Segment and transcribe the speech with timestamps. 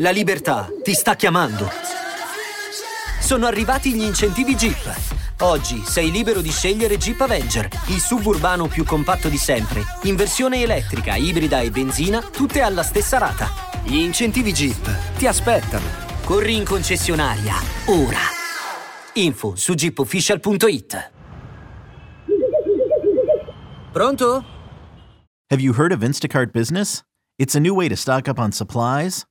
[0.00, 1.68] La libertà ti sta chiamando.
[3.20, 4.96] Sono arrivati gli incentivi Jeep.
[5.40, 10.62] Oggi sei libero di scegliere Jeep Avenger, il suburbano più compatto di sempre, in versione
[10.62, 13.48] elettrica, ibrida e benzina, tutte alla stessa rata.
[13.82, 15.86] Gli incentivi Jeep ti aspettano.
[16.24, 17.54] Corri in concessionaria,
[17.86, 18.20] ora.
[19.14, 21.10] Info su jeepofficial.it.
[23.90, 24.44] Pronto?
[25.50, 27.02] Have you heard of Instacart Business?
[27.36, 29.24] It's a new way to stock up on supplies,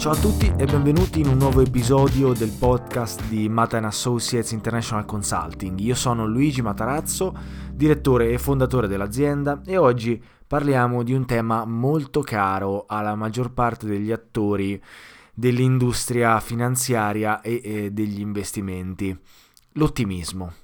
[0.00, 5.04] Ciao a tutti e benvenuti in un nuovo episodio del podcast di Mata Associates International
[5.04, 5.78] Consulting.
[5.78, 7.36] Io sono Luigi Matarazzo,
[7.70, 13.84] direttore e fondatore dell'azienda e oggi parliamo di un tema molto caro alla maggior parte
[13.84, 14.82] degli attori
[15.34, 19.14] dell'industria finanziaria e, degli investimenti,
[19.72, 20.54] l'ottimismo.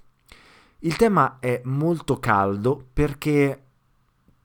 [0.79, 3.65] Il tema è molto caldo perché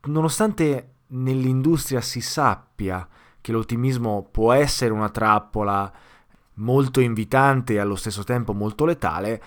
[0.08, 3.08] nonostante nell'industria si sappia
[3.42, 5.92] che l'ottimismo può essere una trappola
[6.56, 9.42] molto invitante e allo stesso tempo molto letale,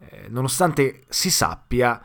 [0.00, 2.00] eh, nonostante si sappia,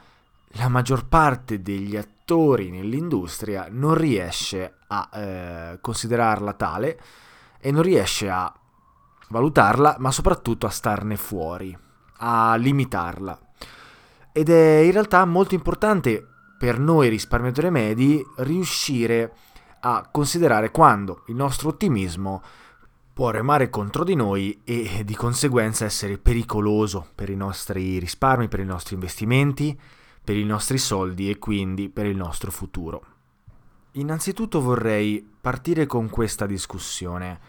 [0.54, 7.00] la maggior parte degli attori nell'industria non riesce a eh, considerarla tale
[7.60, 8.52] e non riesce a
[9.30, 11.78] valutarla, ma soprattutto a starne fuori,
[12.18, 13.40] a limitarla.
[14.32, 16.26] Ed è in realtà molto importante
[16.58, 19.32] per noi risparmiatori medi riuscire a
[19.80, 22.42] a considerare quando il nostro ottimismo
[23.14, 28.62] può remare contro di noi e di conseguenza essere pericoloso per i nostri risparmi, per
[28.62, 29.78] i nostri investimenti,
[30.24, 33.04] per i nostri soldi e quindi per il nostro futuro.
[33.94, 37.40] Innanzitutto vorrei partire con questa discussione.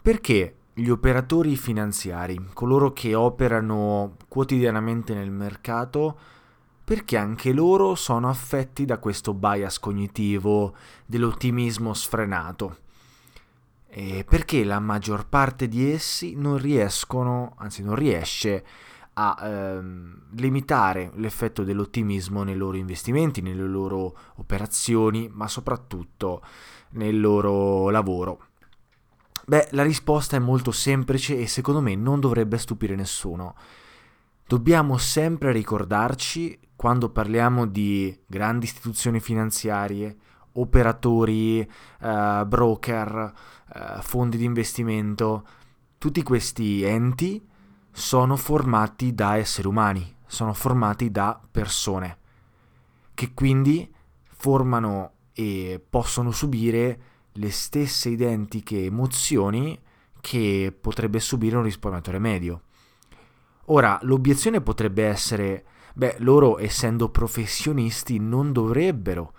[0.00, 6.18] Perché gli operatori finanziari, coloro che operano quotidianamente nel mercato,
[6.84, 10.74] perché anche loro sono affetti da questo bias cognitivo
[11.06, 12.78] dell'ottimismo sfrenato.
[13.88, 18.64] E perché la maggior parte di essi non riescono, anzi non riesce
[19.14, 26.42] a ehm, limitare l'effetto dell'ottimismo nei loro investimenti, nelle loro operazioni, ma soprattutto
[26.90, 28.46] nel loro lavoro.
[29.44, 33.54] Beh, la risposta è molto semplice e secondo me non dovrebbe stupire nessuno.
[34.52, 40.14] Dobbiamo sempre ricordarci quando parliamo di grandi istituzioni finanziarie,
[40.52, 43.32] operatori, eh, broker,
[43.74, 45.46] eh, fondi di investimento,
[45.96, 47.42] tutti questi enti
[47.92, 52.18] sono formati da esseri umani, sono formati da persone,
[53.14, 53.90] che quindi
[54.36, 57.00] formano e possono subire
[57.32, 59.80] le stesse identiche emozioni
[60.20, 62.64] che potrebbe subire un risparmiatore medio.
[63.66, 65.64] Ora, l'obiezione potrebbe essere
[65.94, 69.34] beh, loro essendo professionisti non dovrebbero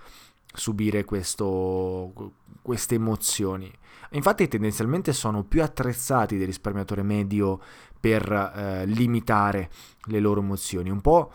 [0.53, 2.31] subire questo,
[2.61, 3.71] queste emozioni.
[4.11, 7.59] Infatti tendenzialmente sono più attrezzati del risparmiatore medio
[7.99, 9.69] per eh, limitare
[10.05, 11.31] le loro emozioni, un po'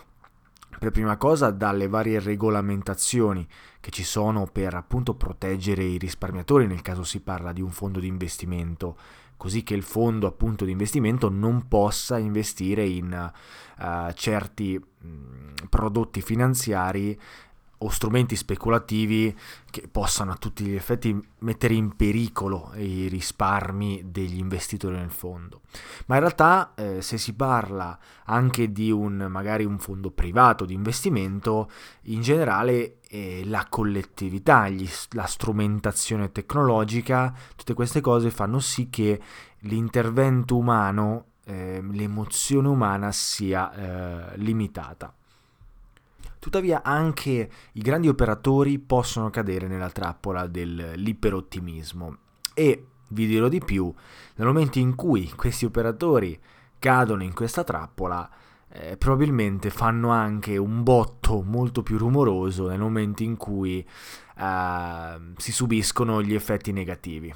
[0.79, 3.47] per prima cosa dalle varie regolamentazioni
[3.81, 8.01] che ci sono per appunto proteggere i risparmiatori nel caso si parla di un fondo
[8.01, 8.97] di investimento
[9.37, 13.33] così che il fondo appunto di investimento non possa investire in
[13.79, 17.19] uh, certi mh, prodotti finanziari
[17.79, 19.37] o strumenti speculativi
[19.71, 25.61] che possano a tutti gli effetti mettere in pericolo i risparmi degli investitori nel fondo.
[26.07, 30.75] Ma in realtà eh, se si parla anche di un magari un fondo privato di
[30.75, 31.71] investimento,
[32.05, 39.21] in generale eh, la collettività, gli, la strumentazione tecnologica, tutte queste cose fanno sì che
[39.61, 45.13] l'intervento umano, eh, l'emozione umana sia eh, limitata.
[46.49, 52.17] Tuttavia anche i grandi operatori possono cadere nella trappola dell'iperottimismo
[52.55, 53.93] e vi dirò di più,
[54.37, 56.41] nel momento in cui questi operatori
[56.79, 58.31] cadono in questa trappola,
[58.71, 63.87] eh, probabilmente fanno anche un botto molto più rumoroso nel momento in cui
[64.39, 67.31] eh, si subiscono gli effetti negativi.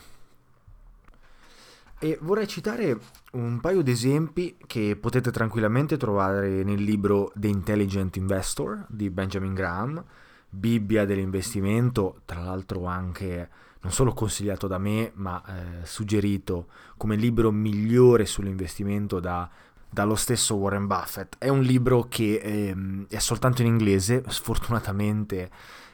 [2.02, 2.98] E vorrei citare
[3.34, 9.54] un paio di esempi che potete tranquillamente trovare nel libro The Intelligent Investor di Benjamin
[9.54, 10.04] Graham,
[10.48, 13.48] Bibbia dell'investimento, tra l'altro anche
[13.82, 16.66] non solo consigliato da me, ma eh, suggerito
[16.96, 19.48] come libro migliore sull'investimento da,
[19.88, 21.36] dallo stesso Warren Buffett.
[21.38, 25.50] È un libro che eh, è soltanto in inglese, sfortunatamente.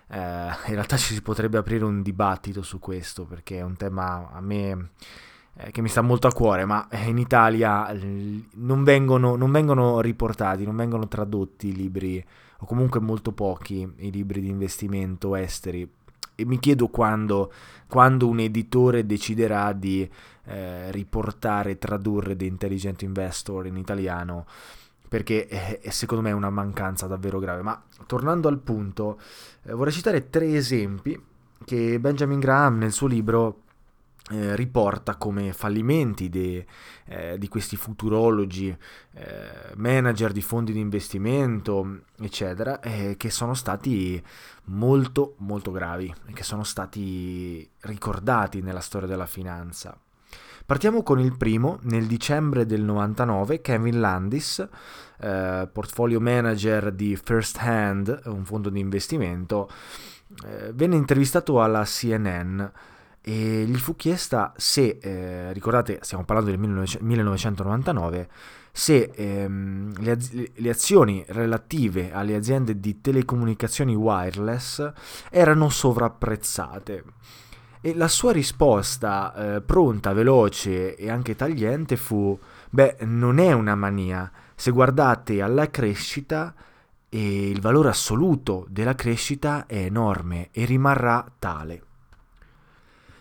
[0.08, 4.30] Eh, in realtà ci si potrebbe aprire un dibattito su questo perché è un tema
[4.32, 4.92] a me
[5.72, 10.64] che mi sta molto a cuore, ma eh, in Italia non vengono, non vengono riportati,
[10.64, 12.24] non vengono tradotti i libri,
[12.60, 15.88] o comunque molto pochi, i libri di investimento esteri.
[16.34, 17.52] E mi chiedo quando,
[17.88, 20.08] quando un editore deciderà di
[20.44, 24.46] eh, riportare, tradurre The Intelligent Investor in italiano,
[25.08, 27.62] perché è, è, secondo me una mancanza davvero grave.
[27.62, 29.18] Ma tornando al punto,
[29.64, 31.20] eh, vorrei citare tre esempi
[31.64, 33.62] che Benjamin Graham nel suo libro
[34.30, 36.66] eh, riporta come fallimenti de,
[37.06, 38.76] eh, di questi futurologi,
[39.14, 44.22] eh, manager di fondi di investimento, eccetera, eh, che sono stati
[44.64, 49.98] molto molto gravi e che sono stati ricordati nella storia della finanza.
[50.66, 54.68] Partiamo con il primo, nel dicembre del 99 Kevin Landis,
[55.18, 59.70] eh, portfolio manager di First Hand, un fondo di investimento,
[60.44, 62.62] eh, venne intervistato alla CNN
[63.28, 68.28] e gli fu chiesta se, eh, ricordate, stiamo parlando del 1999,
[68.72, 74.92] se ehm, le, az- le, azioni relative alle aziende di telecomunicazioni wireless
[75.28, 77.04] erano sovrapprezzate.
[77.82, 82.38] E la sua risposta eh, pronta, veloce e anche tagliente fu,
[82.70, 86.54] beh, non è una mania, se guardate alla crescita
[87.10, 91.82] e il valore assoluto della crescita è enorme e rimarrà tale.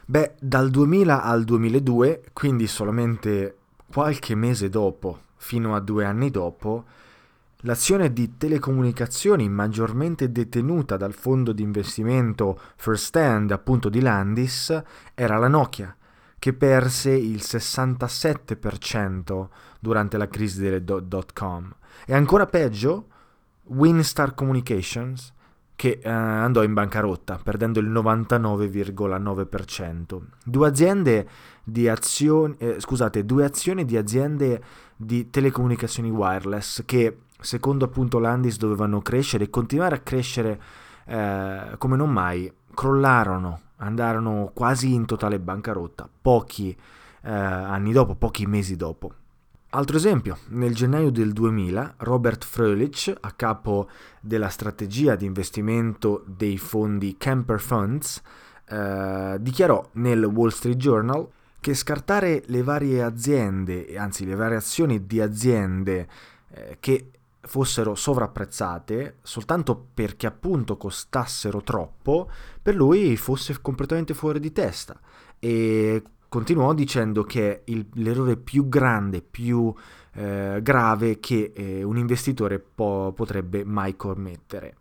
[0.09, 3.57] Beh, dal 2000 al 2002, quindi solamente
[3.91, 6.85] qualche mese dopo, fino a due anni dopo,
[7.63, 14.81] l'azione di telecomunicazioni maggiormente detenuta dal fondo di investimento First Hand, appunto di Landis,
[15.13, 15.93] era la Nokia,
[16.39, 19.47] che perse il 67%
[19.81, 21.69] durante la crisi delle dot com.
[22.05, 23.07] E ancora peggio,
[23.63, 25.33] Winstar Communications,
[25.77, 30.19] che eh, andò in bancarotta, perdendo il 99,9%.
[30.43, 31.29] Due aziende
[31.63, 34.61] di azioni, eh, scusate, due azioni di aziende
[34.95, 40.59] di telecomunicazioni wireless che, secondo appunto Landis, dovevano crescere e continuare a crescere
[41.05, 46.75] eh, come non mai, crollarono, andarono quasi in totale bancarotta, pochi
[47.21, 49.11] eh, anni dopo, pochi mesi dopo.
[49.77, 53.87] Altro esempio, nel gennaio del 2000 Robert Fröhlich, a capo
[54.19, 58.19] della strategia di investimento dei fondi Camper Funds,
[58.69, 61.29] eh, dichiarò nel Wall Street Journal
[61.59, 66.07] che scartare le varie aziende, anzi le varie azioni di aziende
[66.49, 72.31] eh, che fossero sovrapprezzate soltanto perché appunto costassero troppo,
[72.63, 74.99] per lui fosse completamente fuori di testa.
[75.37, 79.73] E continuò dicendo che il, l'errore più grande, più
[80.13, 84.75] eh, grave che eh, un investitore po- potrebbe mai commettere.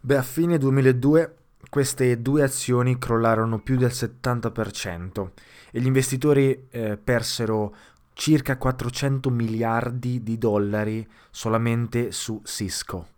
[0.00, 1.34] Beh, a fine 2002
[1.68, 5.30] queste due azioni crollarono più del 70%
[5.70, 7.74] e gli investitori eh, persero
[8.12, 13.08] circa 400 miliardi di dollari solamente su Cisco,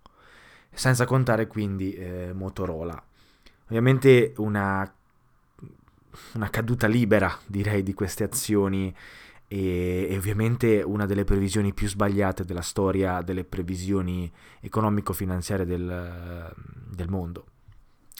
[0.73, 3.03] senza contare quindi eh, Motorola.
[3.67, 4.93] Ovviamente una
[6.35, 8.95] una caduta libera, direi, di queste azioni
[9.47, 16.55] e, e, ovviamente una delle previsioni più sbagliate della storia delle previsioni economico-finanziarie del,
[16.91, 17.45] del mondo.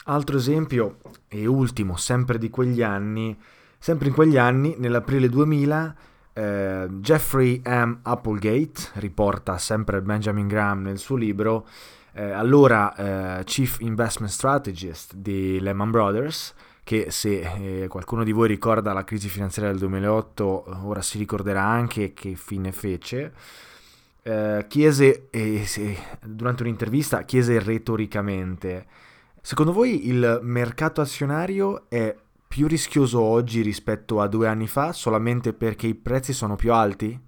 [0.05, 3.39] Altro esempio, e ultimo, sempre di quegli anni,
[3.79, 5.97] sempre in quegli anni, nell'aprile 2000,
[6.33, 7.99] eh, Jeffrey M.
[8.03, 11.67] Applegate, riporta sempre Benjamin Graham nel suo libro,
[12.15, 18.49] eh, allora eh, Chief Investment Strategist di Lehman Brothers, che se eh, qualcuno di voi
[18.49, 23.33] ricorda la crisi finanziaria del 2008, ora si ricorderà anche che fine fece.
[24.23, 25.29] Eh, chiese,
[25.65, 28.87] se, durante un'intervista, chiese retoricamente,
[29.41, 32.15] secondo voi il mercato azionario è
[32.53, 37.19] più rischioso oggi rispetto a due anni fa solamente perché i prezzi sono più alti?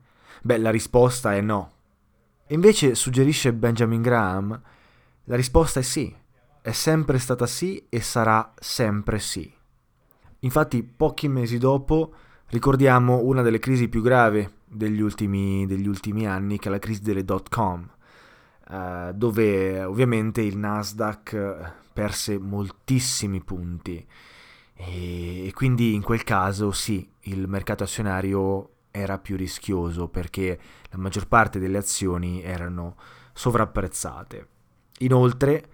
[0.43, 1.73] Beh, la risposta è no.
[2.49, 4.61] Invece suggerisce Benjamin Graham,
[5.25, 6.15] la risposta è sì,
[6.67, 9.53] è sempre stata sì e sarà sempre sì.
[10.39, 12.15] Infatti pochi mesi dopo
[12.47, 17.03] ricordiamo una delle crisi più gravi degli ultimi, degli ultimi anni, che è la crisi
[17.03, 17.87] delle dot com,
[18.71, 24.03] eh, dove ovviamente il Nasdaq perse moltissimi punti
[24.73, 30.97] e, e quindi in quel caso sì, il mercato azionario era più rischioso perché la
[30.97, 32.97] maggior parte delle azioni erano
[33.35, 34.49] sovrapprezzate.
[35.01, 35.69] Inoltre,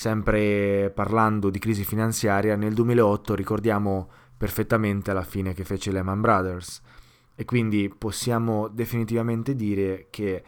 [0.00, 6.80] sempre parlando di crisi finanziaria, nel 2008 ricordiamo perfettamente la fine che fece Lehman Brothers
[7.34, 10.42] e quindi possiamo definitivamente dire che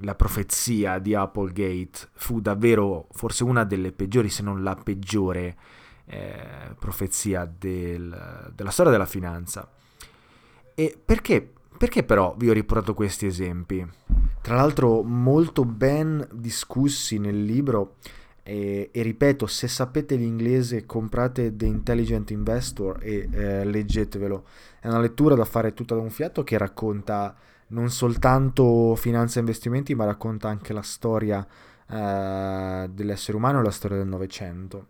[0.00, 5.56] la profezia di Applegate fu davvero forse una delle peggiori, se non la peggiore
[6.06, 9.70] eh, profezia del, della storia della finanza.
[10.74, 13.88] E perché, perché però vi ho riportato questi esempi?
[14.42, 17.94] Tra l'altro molto ben discussi nel libro
[18.42, 24.44] e, e, ripeto, se sapete l'inglese comprate The Intelligent Investor e eh, leggetevelo.
[24.80, 27.34] È una lettura da fare tutta da un fiato che racconta
[27.68, 31.46] non soltanto finanza e investimenti, ma racconta anche la storia
[31.88, 34.86] eh, dell'essere umano e la storia del Novecento.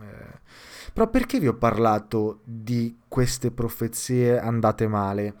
[0.00, 0.38] Eh,
[0.92, 5.34] però perché vi ho parlato di queste profezie andate male?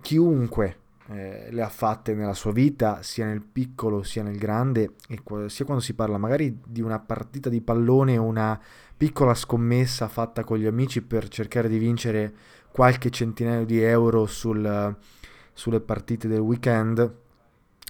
[0.00, 5.20] Chiunque eh, le ha fatte nella sua vita, sia nel piccolo sia nel grande, e
[5.48, 8.60] sia quando si parla magari di una partita di pallone o una
[8.96, 12.34] piccola scommessa fatta con gli amici per cercare di vincere
[12.72, 14.96] qualche centinaio di euro sul,
[15.52, 17.14] sulle partite del weekend,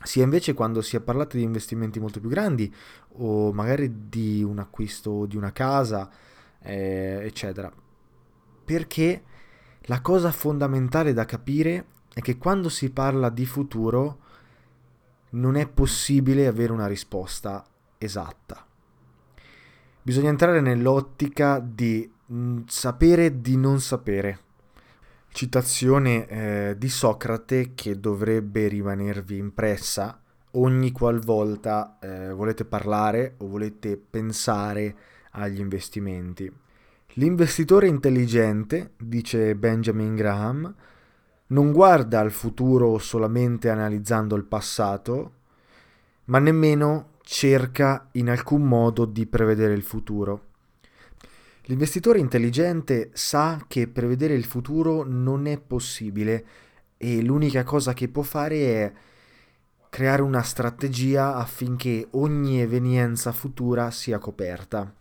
[0.03, 2.73] sia invece quando si è parlato di investimenti molto più grandi
[3.19, 6.11] o magari di un acquisto di una casa,
[6.61, 7.73] eh, eccetera.
[8.65, 9.23] Perché
[9.83, 14.21] la cosa fondamentale da capire è che quando si parla di futuro
[15.33, 17.63] non è possibile avere una risposta
[17.99, 18.65] esatta.
[20.01, 24.39] Bisogna entrare nell'ottica di mm, sapere di non sapere.
[25.29, 30.19] Citazione eh, di Socrate che dovrebbe rimanervi impressa
[30.53, 34.97] ogni qualvolta eh, volete parlare o volete pensare
[35.33, 36.51] agli investimenti.
[37.19, 40.75] L'investitore intelligente, dice Benjamin Graham,
[41.49, 45.33] non guarda al futuro solamente analizzando il passato,
[46.25, 50.45] ma nemmeno cerca in alcun modo di prevedere il futuro.
[51.69, 56.47] L'investitore intelligente sa che prevedere il futuro non è possibile
[56.97, 58.93] e l'unica cosa che può fare è
[59.91, 64.93] creare una strategia affinché ogni evenienza futura sia coperta.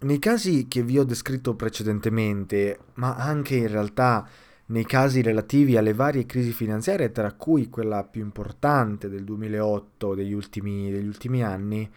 [0.00, 4.28] Nei casi che vi ho descritto precedentemente, ma anche in realtà
[4.66, 10.32] nei casi relativi alle varie crisi finanziarie, tra cui quella più importante del 2008, degli
[10.32, 11.90] ultimi, degli ultimi anni,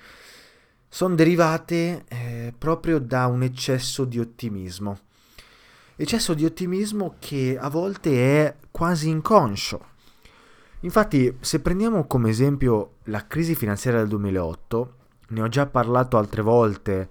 [0.89, 4.99] sono derivate eh, proprio da un eccesso di ottimismo.
[5.95, 9.95] Eccesso di ottimismo che a volte è quasi inconscio.
[10.81, 14.95] Infatti, se prendiamo come esempio la crisi finanziaria del 2008,
[15.29, 17.09] ne ho già parlato altre volte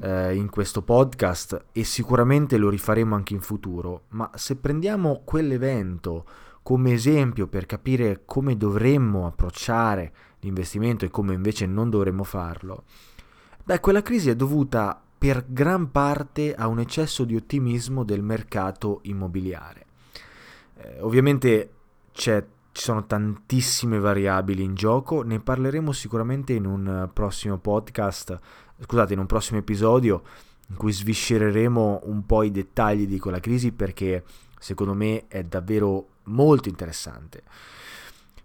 [0.00, 6.24] eh, in questo podcast e sicuramente lo rifaremo anche in futuro, ma se prendiamo quell'evento
[6.62, 12.84] come esempio per capire come dovremmo approcciare l'investimento e come invece non dovremmo farlo,
[13.64, 19.00] beh, quella crisi è dovuta per gran parte a un eccesso di ottimismo del mercato
[19.02, 19.86] immobiliare.
[20.76, 21.70] Eh, ovviamente
[22.12, 22.32] ci
[22.72, 28.38] sono tantissime variabili in gioco, ne parleremo sicuramente in un prossimo podcast
[28.80, 30.22] scusate, in un prossimo episodio
[30.68, 34.24] in cui sviscereremo un po' i dettagli di quella crisi perché
[34.58, 37.42] secondo me è davvero molto interessante.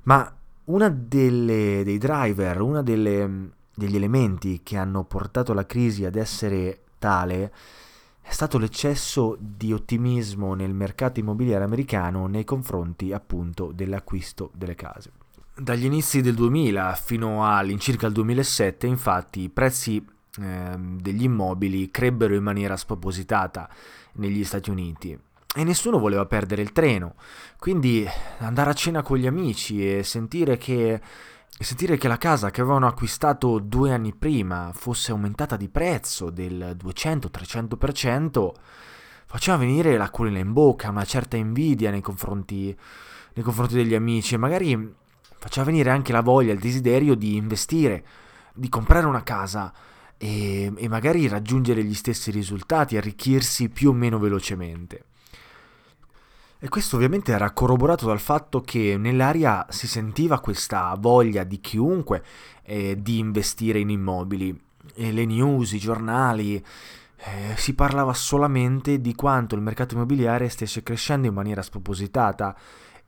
[0.03, 0.31] Ma
[0.65, 7.51] uno dei driver, uno degli elementi che hanno portato la crisi ad essere tale
[8.21, 15.11] è stato l'eccesso di ottimismo nel mercato immobiliare americano nei confronti appunto dell'acquisto delle case.
[15.55, 20.05] Dagli inizi del 2000 fino all'incirca il 2007 infatti i prezzi
[20.39, 23.69] Ehm, degli immobili crebbero in maniera spropositata
[24.13, 25.19] negli Stati Uniti
[25.53, 27.15] e nessuno voleva perdere il treno.
[27.59, 28.07] Quindi
[28.37, 31.01] andare a cena con gli amici e sentire che
[31.49, 36.77] sentire che la casa che avevano acquistato due anni prima fosse aumentata di prezzo del
[36.81, 38.51] 200-300%
[39.27, 42.75] faceva venire l'acquolina in bocca, una certa invidia nei confronti,
[43.33, 44.95] nei confronti degli amici e magari
[45.37, 48.03] faceva venire anche la voglia, il desiderio di investire,
[48.53, 49.71] di comprare una casa
[50.23, 55.05] e, e magari raggiungere gli stessi risultati, arricchirsi più o meno velocemente.
[56.59, 62.23] E questo ovviamente era corroborato dal fatto che nell'aria si sentiva questa voglia di chiunque
[62.61, 64.55] eh, di investire in immobili.
[64.93, 66.63] E le news, i giornali,
[67.17, 72.55] eh, si parlava solamente di quanto il mercato immobiliare stesse crescendo in maniera spropositata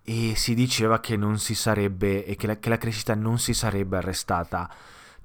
[0.04, 4.68] e si diceva che si sarebbe che la, che la crescita non si sarebbe arrestata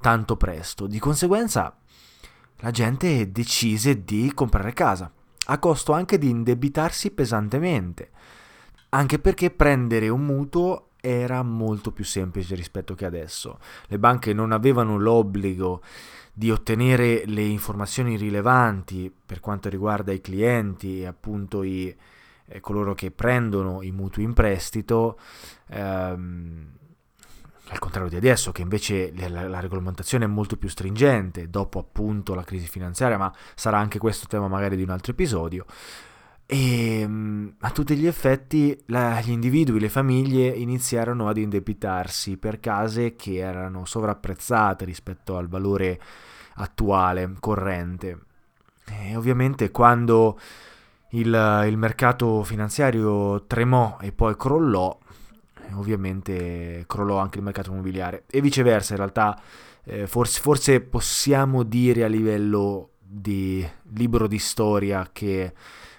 [0.00, 0.86] tanto presto.
[0.86, 1.76] Di conseguenza
[2.56, 5.10] la gente decise di comprare casa,
[5.46, 8.10] a costo anche di indebitarsi pesantemente
[8.90, 13.58] anche perché prendere un mutuo era molto più semplice rispetto che adesso.
[13.86, 15.82] Le banche non avevano l'obbligo
[16.32, 21.94] di ottenere le informazioni rilevanti per quanto riguarda i clienti e appunto i,
[22.46, 25.18] eh, coloro che prendono i mutui in prestito,
[25.68, 26.77] ehm,
[27.70, 32.34] al contrario di adesso che invece la, la, regolamentazione è molto più stringente dopo appunto
[32.34, 35.66] la crisi finanziaria, ma sarà anche questo tema magari di un altro episodio.
[36.46, 42.58] E mm, a tutti gli effetti la, gli individui, le famiglie iniziarono ad indebitarsi per
[42.58, 46.00] case che erano sovrapprezzate rispetto al valore
[46.54, 48.18] attuale, corrente.
[48.86, 50.38] E ovviamente quando
[51.10, 54.98] il, il mercato finanziario tremò e poi crollò,
[55.74, 59.40] ovviamente crollò anche il mercato immobiliare e viceversa in realtà
[59.84, 65.52] eh, forse, forse possiamo dire a livello di libro di storia che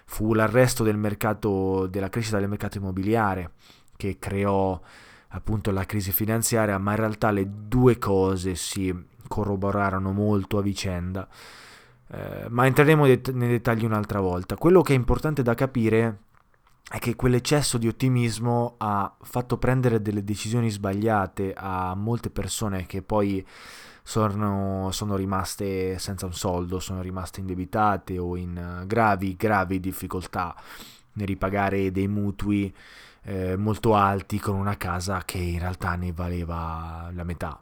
[0.05, 3.51] fu l'arresto del mercato, della crescita del mercato immobiliare
[3.95, 4.79] che creò
[5.29, 8.93] appunto la crisi finanziaria, ma in realtà le due cose si
[9.27, 11.27] corroborarono molto a vicenda.
[12.11, 14.55] Eh, ma entreremo nei dettagli un'altra volta.
[14.55, 16.17] Quello che è importante da capire
[16.89, 23.03] è che quell'eccesso di ottimismo ha fatto prendere delle decisioni sbagliate a molte persone che
[23.03, 23.45] poi
[24.01, 30.55] sono, sono rimaste senza un soldo, sono rimaste indebitate o in eh, gravi, gravi difficoltà
[31.13, 32.73] nel ripagare dei mutui
[33.21, 37.61] eh, molto alti con una casa che in realtà ne valeva la metà.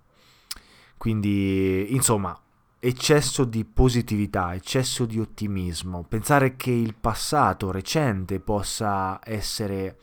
[0.95, 2.37] Quindi, insomma,
[2.79, 9.97] eccesso di positività, eccesso di ottimismo, pensare che il passato recente possa essere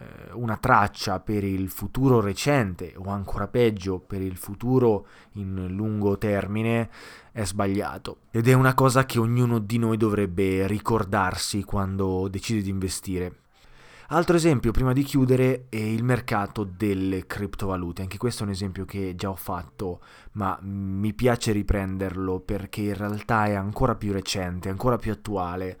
[0.00, 6.16] eh, una traccia per il futuro recente o ancora peggio per il futuro in lungo
[6.18, 6.90] termine
[7.32, 12.70] è sbagliato ed è una cosa che ognuno di noi dovrebbe ricordarsi quando decide di
[12.70, 13.34] investire.
[14.12, 18.84] Altro esempio prima di chiudere è il mercato delle criptovalute, anche questo è un esempio
[18.84, 20.00] che già ho fatto,
[20.32, 25.78] ma mi piace riprenderlo perché in realtà è ancora più recente, ancora più attuale.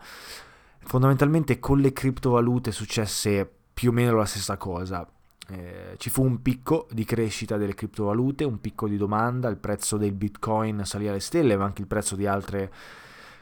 [0.78, 5.04] Fondamentalmente con le criptovalute successe più o meno la stessa cosa.
[5.48, 9.96] Eh, ci fu un picco di crescita delle criptovalute, un picco di domanda, il prezzo
[9.96, 12.72] del bitcoin salì alle stelle, ma anche il prezzo di altre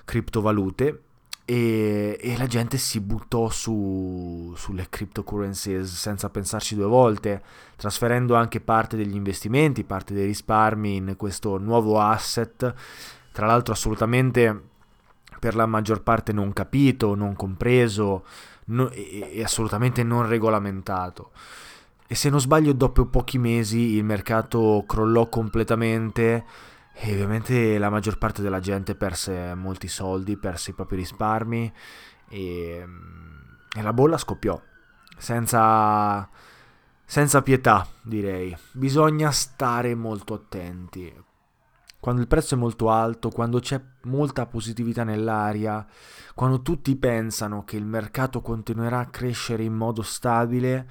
[0.06, 1.02] criptovalute
[1.50, 7.42] e, e la gente si buttò su, sulle cryptocurrencies senza pensarci due volte,
[7.74, 12.74] trasferendo anche parte degli investimenti, parte dei risparmi in questo nuovo asset,
[13.32, 14.62] tra l'altro assolutamente
[15.38, 18.26] per la maggior parte non capito, non compreso,
[18.66, 21.30] no, è, è assolutamente non regolamentato.
[22.06, 26.44] E se non sbaglio, dopo pochi mesi il mercato crollò completamente
[27.00, 31.72] e ovviamente la maggior parte della gente perse molti soldi, perse i propri risparmi
[32.28, 32.86] e,
[33.76, 34.60] e la bolla scoppiò
[35.18, 36.28] senza,
[37.04, 38.56] senza pietà, direi.
[38.72, 41.12] Bisogna stare molto attenti.
[42.00, 45.84] Quando il prezzo è molto alto, quando c'è molta positività nell'aria,
[46.34, 50.88] quando tutti pensano che il mercato continuerà a crescere in modo stabile,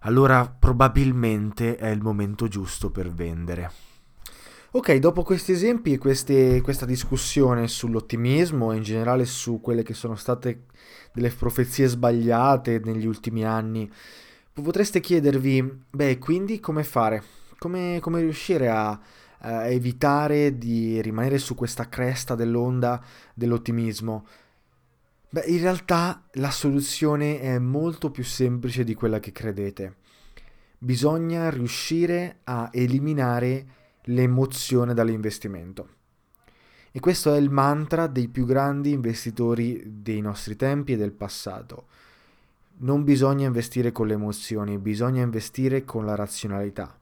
[0.00, 3.89] allora probabilmente è il momento giusto per vendere.
[4.72, 9.94] Ok, dopo questi esempi e queste, questa discussione sull'ottimismo e in generale su quelle che
[9.94, 10.66] sono state
[11.12, 13.90] delle profezie sbagliate negli ultimi anni,
[14.52, 17.20] potreste chiedervi, beh, quindi come fare?
[17.58, 18.90] Come, come riuscire a,
[19.38, 23.02] a evitare di rimanere su questa cresta dell'onda
[23.34, 24.24] dell'ottimismo?
[25.30, 29.96] Beh, in realtà la soluzione è molto più semplice di quella che credete.
[30.78, 35.88] Bisogna riuscire a eliminare l'emozione dall'investimento.
[36.92, 41.86] E questo è il mantra dei più grandi investitori dei nostri tempi e del passato.
[42.78, 46.96] Non bisogna investire con le emozioni, bisogna investire con la razionalità.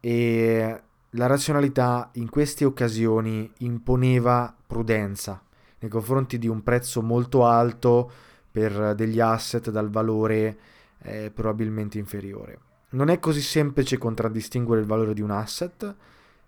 [0.00, 5.42] e la razionalità in queste occasioni imponeva prudenza
[5.78, 8.10] nei confronti di un prezzo molto alto
[8.50, 10.58] per degli asset dal valore
[11.02, 12.67] eh, probabilmente inferiore.
[12.90, 15.94] Non è così semplice contraddistinguere il valore di un asset,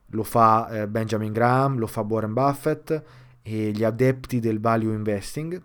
[0.07, 3.03] lo fa eh, Benjamin Graham, lo fa Warren Buffett
[3.43, 5.61] e gli adepti del value investing,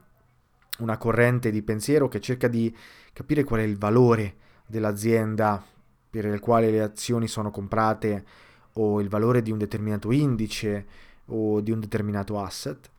[0.80, 2.76] una corrente di pensiero che cerca di
[3.14, 4.36] capire qual è il valore
[4.68, 5.64] dell'azienda
[6.10, 8.26] per il quale le azioni sono comprate
[8.74, 10.86] o il valore di un determinato indice
[11.28, 12.90] o di un determinato asset,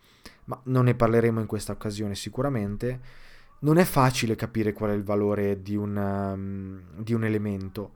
[0.44, 3.00] ma non ne parleremo in questa occasione sicuramente.
[3.58, 7.94] Non è facile capire qual è il valore di un, um, di un elemento.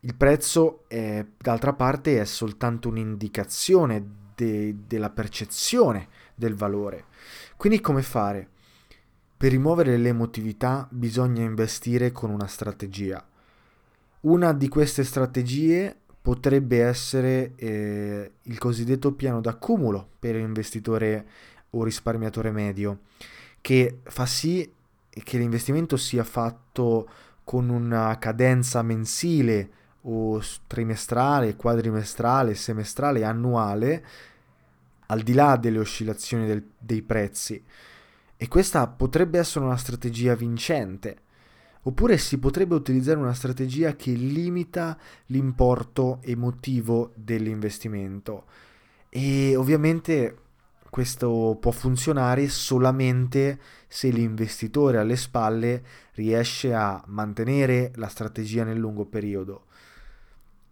[0.00, 7.04] Il prezzo, è, d'altra parte, è soltanto un'indicazione de- della percezione del valore.
[7.56, 8.48] Quindi come fare?
[9.36, 13.24] Per rimuovere l'emotività bisogna investire con una strategia.
[14.20, 21.26] Una di queste strategie potrebbe essere eh, il cosiddetto piano d'accumulo per l'investitore
[21.70, 23.00] o risparmiatore medio,
[23.60, 24.70] che fa sì
[25.22, 27.08] che l'investimento sia fatto
[27.44, 29.70] con una cadenza mensile
[30.02, 34.06] o trimestrale, quadrimestrale, semestrale, annuale,
[35.06, 37.62] al di là delle oscillazioni del, dei prezzi.
[38.36, 41.22] E questa potrebbe essere una strategia vincente
[41.84, 44.96] Oppure si potrebbe utilizzare una strategia che limita
[45.26, 48.44] l'importo emotivo dell'investimento.
[49.08, 50.36] E ovviamente
[50.92, 55.82] questo può funzionare solamente se l'investitore alle spalle
[56.16, 59.68] riesce a mantenere la strategia nel lungo periodo.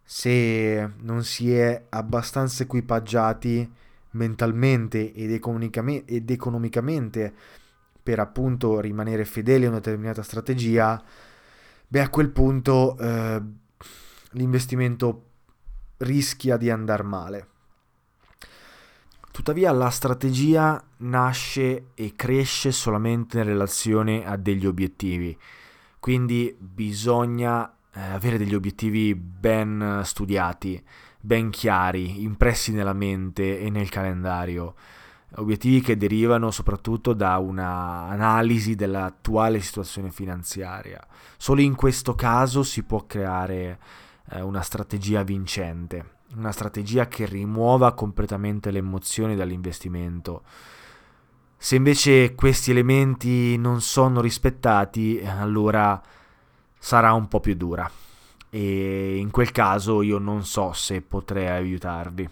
[0.03, 3.67] Se non si è abbastanza equipaggiati
[4.11, 5.31] mentalmente ed,
[6.29, 7.33] economicamente
[8.03, 11.03] per appunto rimanere fedeli a una determinata strategia,
[11.87, 13.41] beh a quel punto eh,
[14.33, 15.29] l'investimento
[15.97, 17.50] rischia di andare male.
[19.31, 25.35] Tuttavia la strategia nasce e cresce solamente in relazione a degli obiettivi,
[25.99, 30.83] quindi bisogna eh, avere degli obiettivi ben studiati,
[31.19, 34.75] ben chiari, impressi nella mente e nel calendario.
[35.35, 41.01] Obiettivi che derivano soprattutto da un'analisi dell'attuale situazione finanziaria.
[41.37, 43.79] Solo in questo caso si può creare
[44.31, 50.43] eh, una strategia vincente, una strategia che rimuova completamente le emozioni dall'investimento.
[51.57, 56.01] Se invece questi elementi non sono rispettati, allora
[56.77, 57.89] sarà un po' più dura
[58.53, 62.29] e in quel caso io non so se potrei aiutarvi.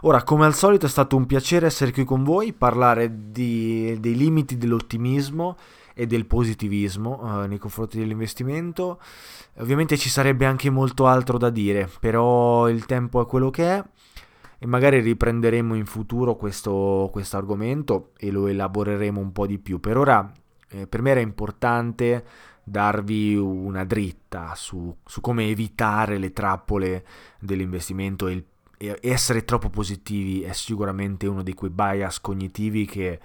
[0.00, 4.16] Ora, come al solito è stato un piacere essere qui con voi, parlare di, dei
[4.16, 5.56] limiti dell'ottimismo
[5.94, 9.00] e del positivismo eh, nei confronti dell'investimento.
[9.58, 13.84] Ovviamente ci sarebbe anche molto altro da dire, però il tempo è quello che è
[14.58, 19.78] e magari riprenderemo in futuro questo, argomento e lo elaboreremo un po' di più.
[19.80, 20.30] Per ora
[20.68, 22.24] eh, per me era importante
[22.64, 27.04] darvi una dritta su, su come evitare le trappole
[27.38, 28.44] dell'investimento e il
[29.00, 33.20] essere troppo positivi è sicuramente uno di quei bias cognitivi che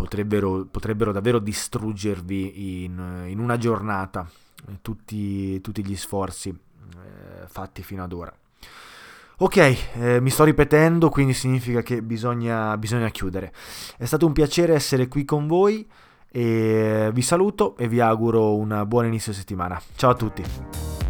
[0.00, 4.26] potrebbero, potrebbero davvero distruggervi in, in una giornata
[4.80, 8.32] tutti, tutti gli sforzi eh, fatti fino ad ora.
[9.42, 13.52] Ok, eh, mi sto ripetendo, quindi significa che bisogna, bisogna chiudere.
[13.96, 15.86] È stato un piacere essere qui con voi
[16.30, 19.80] e vi saluto e vi auguro un buon inizio settimana.
[19.96, 21.09] Ciao a tutti.